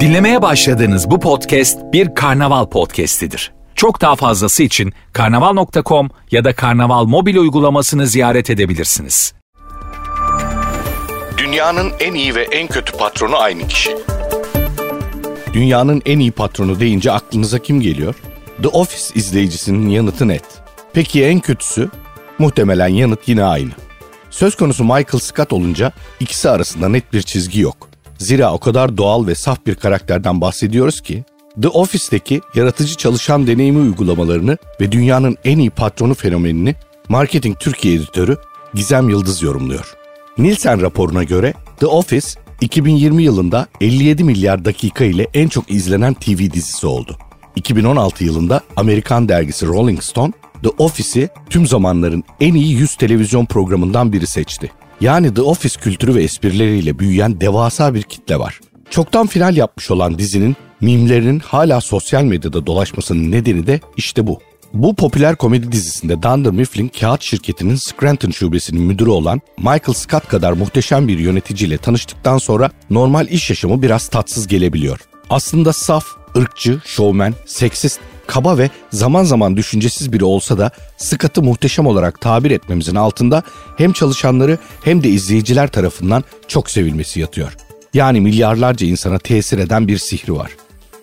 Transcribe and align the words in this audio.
Dinlemeye 0.00 0.42
başladığınız 0.42 1.10
bu 1.10 1.20
podcast 1.20 1.78
bir 1.92 2.14
karnaval 2.14 2.66
podcastidir. 2.66 3.52
Çok 3.74 4.00
daha 4.00 4.16
fazlası 4.16 4.62
için 4.62 4.92
karnaval.com 5.12 6.10
ya 6.30 6.44
da 6.44 6.54
karnaval 6.54 7.04
mobil 7.04 7.36
uygulamasını 7.36 8.06
ziyaret 8.06 8.50
edebilirsiniz. 8.50 9.34
Dünyanın 11.38 11.92
en 12.00 12.14
iyi 12.14 12.34
ve 12.34 12.42
en 12.42 12.68
kötü 12.68 12.92
patronu 12.96 13.36
aynı 13.36 13.68
kişi. 13.68 13.96
Dünyanın 15.52 16.02
en 16.06 16.18
iyi 16.18 16.32
patronu 16.32 16.80
deyince 16.80 17.12
aklınıza 17.12 17.58
kim 17.58 17.80
geliyor? 17.80 18.14
The 18.62 18.68
Office 18.68 19.14
izleyicisinin 19.14 19.88
yanıtı 19.88 20.28
net. 20.28 20.44
Peki 20.92 21.24
en 21.24 21.40
kötüsü? 21.40 21.90
Muhtemelen 22.38 22.88
yanıt 22.88 23.28
yine 23.28 23.44
aynı. 23.44 23.70
Söz 24.30 24.56
konusu 24.56 24.84
Michael 24.84 25.20
Scott 25.20 25.52
olunca 25.52 25.92
ikisi 26.20 26.50
arasında 26.50 26.88
net 26.88 27.12
bir 27.12 27.22
çizgi 27.22 27.60
yok. 27.60 27.93
Zira 28.18 28.52
o 28.52 28.58
kadar 28.58 28.96
doğal 28.96 29.26
ve 29.26 29.34
saf 29.34 29.66
bir 29.66 29.74
karakterden 29.74 30.40
bahsediyoruz 30.40 31.00
ki 31.00 31.24
The 31.62 31.68
Office'teki 31.68 32.40
yaratıcı 32.54 32.96
çalışan 32.96 33.46
deneyimi 33.46 33.78
uygulamalarını 33.78 34.58
ve 34.80 34.92
dünyanın 34.92 35.36
en 35.44 35.58
iyi 35.58 35.70
patronu 35.70 36.14
fenomenini 36.14 36.74
Marketing 37.08 37.58
Türkiye 37.58 37.94
editörü 37.94 38.36
Gizem 38.74 39.08
Yıldız 39.08 39.42
yorumluyor. 39.42 39.94
Nielsen 40.38 40.80
raporuna 40.80 41.24
göre 41.24 41.54
The 41.80 41.86
Office 41.86 42.26
2020 42.60 43.22
yılında 43.22 43.66
57 43.80 44.24
milyar 44.24 44.64
dakika 44.64 45.04
ile 45.04 45.26
en 45.34 45.48
çok 45.48 45.70
izlenen 45.70 46.14
TV 46.14 46.38
dizisi 46.52 46.86
oldu. 46.86 47.16
2016 47.56 48.24
yılında 48.24 48.60
Amerikan 48.76 49.28
dergisi 49.28 49.66
Rolling 49.66 50.02
Stone 50.02 50.32
The 50.62 50.68
Office'i 50.68 51.28
tüm 51.50 51.66
zamanların 51.66 52.24
en 52.40 52.54
iyi 52.54 52.74
100 52.74 52.96
televizyon 52.96 53.46
programından 53.46 54.12
biri 54.12 54.26
seçti. 54.26 54.70
Yani 55.04 55.34
The 55.34 55.42
Office 55.42 55.80
kültürü 55.80 56.14
ve 56.14 56.22
esprileriyle 56.22 56.98
büyüyen 56.98 57.40
devasa 57.40 57.94
bir 57.94 58.02
kitle 58.02 58.38
var. 58.38 58.60
Çoktan 58.90 59.26
final 59.26 59.56
yapmış 59.56 59.90
olan 59.90 60.18
dizinin 60.18 60.56
mimlerinin 60.80 61.38
hala 61.38 61.80
sosyal 61.80 62.24
medyada 62.24 62.66
dolaşmasının 62.66 63.30
nedeni 63.30 63.66
de 63.66 63.80
işte 63.96 64.26
bu. 64.26 64.40
Bu 64.74 64.94
popüler 64.94 65.36
komedi 65.36 65.72
dizisinde 65.72 66.22
Dunder 66.22 66.52
Mifflin 66.52 66.88
kağıt 66.88 67.22
şirketinin 67.22 67.76
Scranton 67.76 68.30
şubesinin 68.30 68.82
müdürü 68.82 69.10
olan 69.10 69.40
Michael 69.58 69.94
Scott 69.94 70.28
kadar 70.28 70.52
muhteşem 70.52 71.08
bir 71.08 71.18
yöneticiyle 71.18 71.78
tanıştıktan 71.78 72.38
sonra 72.38 72.70
normal 72.90 73.28
iş 73.28 73.50
yaşamı 73.50 73.82
biraz 73.82 74.08
tatsız 74.08 74.46
gelebiliyor. 74.46 75.00
Aslında 75.30 75.72
saf, 75.72 76.04
ırkçı, 76.36 76.80
şovmen, 76.84 77.34
seksist, 77.46 78.00
kaba 78.26 78.58
ve 78.58 78.70
zaman 78.90 79.24
zaman 79.24 79.56
düşüncesiz 79.56 80.12
biri 80.12 80.24
olsa 80.24 80.58
da 80.58 80.70
Scott'ı 80.96 81.42
muhteşem 81.42 81.86
olarak 81.86 82.20
tabir 82.20 82.50
etmemizin 82.50 82.94
altında 82.94 83.42
hem 83.78 83.92
çalışanları 83.92 84.58
hem 84.84 85.02
de 85.02 85.08
izleyiciler 85.08 85.68
tarafından 85.68 86.24
çok 86.48 86.70
sevilmesi 86.70 87.20
yatıyor. 87.20 87.56
Yani 87.94 88.20
milyarlarca 88.20 88.86
insana 88.86 89.18
tesir 89.18 89.58
eden 89.58 89.88
bir 89.88 89.98
sihri 89.98 90.34
var. 90.34 90.50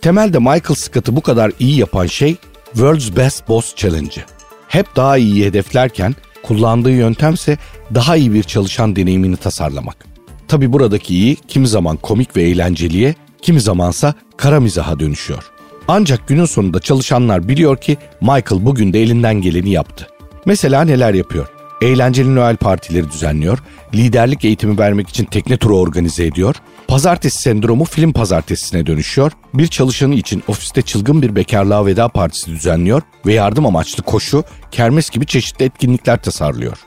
Temelde 0.00 0.38
Michael 0.38 0.74
Scott'ı 0.74 1.16
bu 1.16 1.20
kadar 1.20 1.52
iyi 1.58 1.78
yapan 1.78 2.06
şey 2.06 2.36
World's 2.72 3.16
Best 3.16 3.48
Boss 3.48 3.76
Challenge'ı. 3.76 4.24
Hep 4.68 4.96
daha 4.96 5.16
iyi 5.16 5.44
hedeflerken 5.44 6.14
kullandığı 6.42 6.90
yöntemse 6.90 7.58
daha 7.94 8.16
iyi 8.16 8.32
bir 8.32 8.42
çalışan 8.42 8.96
deneyimini 8.96 9.36
tasarlamak. 9.36 9.96
Tabi 10.48 10.72
buradaki 10.72 11.14
iyi 11.14 11.36
kimi 11.36 11.68
zaman 11.68 11.96
komik 11.96 12.36
ve 12.36 12.42
eğlenceliye, 12.42 13.14
kimi 13.42 13.60
zamansa 13.60 14.14
kara 14.36 14.60
mizaha 14.60 15.00
dönüşüyor. 15.00 15.50
Ancak 15.92 16.28
günün 16.28 16.44
sonunda 16.44 16.80
çalışanlar 16.80 17.48
biliyor 17.48 17.76
ki 17.76 17.96
Michael 18.20 18.64
bugün 18.66 18.92
de 18.92 19.02
elinden 19.02 19.34
geleni 19.34 19.70
yaptı. 19.70 20.06
Mesela 20.44 20.84
neler 20.84 21.14
yapıyor? 21.14 21.48
Eğlenceli 21.82 22.34
Noel 22.34 22.56
partileri 22.56 23.10
düzenliyor, 23.10 23.58
liderlik 23.94 24.44
eğitimi 24.44 24.78
vermek 24.78 25.08
için 25.08 25.24
tekne 25.24 25.56
turu 25.56 25.78
organize 25.78 26.26
ediyor, 26.26 26.54
pazartesi 26.88 27.42
sendromu 27.42 27.84
film 27.84 28.12
pazartesisine 28.12 28.86
dönüşüyor, 28.86 29.32
bir 29.54 29.66
çalışanı 29.66 30.14
için 30.14 30.42
ofiste 30.48 30.82
çılgın 30.82 31.22
bir 31.22 31.36
bekarlığa 31.36 31.86
veda 31.86 32.08
partisi 32.08 32.50
düzenliyor 32.50 33.02
ve 33.26 33.32
yardım 33.34 33.66
amaçlı 33.66 34.02
koşu, 34.02 34.44
kermes 34.70 35.10
gibi 35.10 35.26
çeşitli 35.26 35.64
etkinlikler 35.64 36.22
tasarlıyor. 36.22 36.78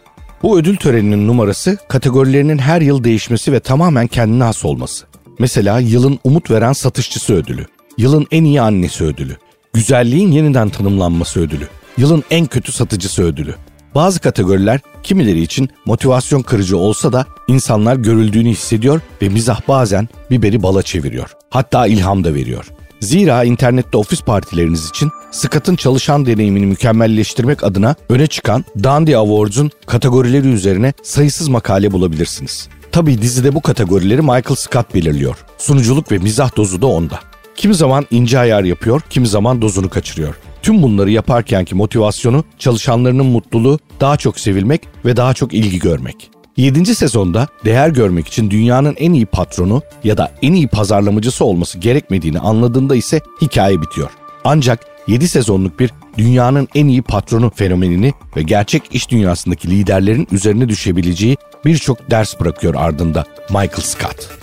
Bu 0.43 0.59
ödül 0.59 0.77
töreninin 0.77 1.27
numarası 1.27 1.77
kategorilerinin 1.89 2.57
her 2.57 2.81
yıl 2.81 3.03
değişmesi 3.03 3.51
ve 3.51 3.59
tamamen 3.59 4.07
kendine 4.07 4.43
has 4.43 4.65
olması. 4.65 5.05
Mesela 5.39 5.79
yılın 5.79 6.19
umut 6.23 6.51
veren 6.51 6.73
satışçısı 6.73 7.33
ödülü, 7.33 7.65
yılın 7.97 8.27
en 8.31 8.43
iyi 8.43 8.61
annesi 8.61 9.03
ödülü, 9.03 9.37
güzelliğin 9.73 10.31
yeniden 10.31 10.69
tanımlanması 10.69 11.39
ödülü, 11.39 11.67
yılın 11.97 12.23
en 12.31 12.45
kötü 12.45 12.71
satıcısı 12.71 13.23
ödülü. 13.23 13.55
Bazı 13.95 14.19
kategoriler 14.19 14.79
kimileri 15.03 15.41
için 15.41 15.69
motivasyon 15.85 16.41
kırıcı 16.41 16.77
olsa 16.77 17.13
da 17.13 17.25
insanlar 17.47 17.95
görüldüğünü 17.95 18.49
hissediyor 18.49 19.01
ve 19.21 19.29
mizah 19.29 19.61
bazen 19.67 20.09
biberi 20.31 20.63
bala 20.63 20.83
çeviriyor. 20.83 21.29
Hatta 21.49 21.87
ilham 21.87 22.23
da 22.23 22.33
veriyor. 22.33 22.65
Zira 22.99 23.43
internette 23.43 23.97
ofis 23.97 24.21
partileriniz 24.21 24.89
için 24.89 25.09
Scott'ın 25.31 25.75
çalışan 25.75 26.25
deneyimini 26.25 26.65
mükemmelleştirmek 26.65 27.63
adına 27.63 27.95
öne 28.09 28.27
çıkan 28.27 28.65
Dandy 28.83 29.15
Awards'un 29.15 29.71
kategorileri 29.85 30.47
üzerine 30.47 30.93
sayısız 31.03 31.47
makale 31.47 31.91
bulabilirsiniz. 31.91 32.69
Tabii 32.91 33.21
dizide 33.21 33.55
bu 33.55 33.61
kategorileri 33.61 34.21
Michael 34.21 34.55
Scott 34.55 34.95
belirliyor. 34.95 35.37
Sunuculuk 35.57 36.11
ve 36.11 36.17
mizah 36.17 36.57
dozu 36.57 36.81
da 36.81 36.87
onda. 36.87 37.19
Kimi 37.55 37.75
zaman 37.75 38.05
ince 38.11 38.39
ayar 38.39 38.63
yapıyor, 38.63 39.01
kimi 39.09 39.27
zaman 39.27 39.61
dozunu 39.61 39.89
kaçırıyor. 39.89 40.35
Tüm 40.61 40.81
bunları 40.81 41.11
yaparkenki 41.11 41.75
motivasyonu 41.75 42.43
çalışanlarının 42.59 43.25
mutluluğu, 43.25 43.79
daha 43.99 44.17
çok 44.17 44.39
sevilmek 44.39 44.81
ve 45.05 45.17
daha 45.17 45.33
çok 45.33 45.53
ilgi 45.53 45.79
görmek. 45.79 46.29
7. 46.57 46.95
sezonda 46.95 47.47
değer 47.65 47.89
görmek 47.89 48.27
için 48.27 48.51
dünyanın 48.51 48.95
en 48.97 49.13
iyi 49.13 49.25
patronu 49.25 49.81
ya 50.03 50.17
da 50.17 50.31
en 50.41 50.53
iyi 50.53 50.67
pazarlamacısı 50.67 51.45
olması 51.45 51.77
gerekmediğini 51.77 52.39
anladığında 52.39 52.95
ise 52.95 53.21
hikaye 53.41 53.81
bitiyor. 53.81 54.09
Ancak 54.43 54.79
7 55.07 55.27
sezonluk 55.27 55.79
bir 55.79 55.91
dünyanın 56.17 56.67
en 56.75 56.87
iyi 56.87 57.01
patronu 57.01 57.51
fenomenini 57.55 58.13
ve 58.37 58.43
gerçek 58.43 58.83
iş 58.91 59.11
dünyasındaki 59.11 59.69
liderlerin 59.69 60.27
üzerine 60.31 60.69
düşebileceği 60.69 61.37
birçok 61.65 62.11
ders 62.11 62.39
bırakıyor 62.39 62.75
ardında 62.75 63.25
Michael 63.49 63.81
Scott. 63.81 64.42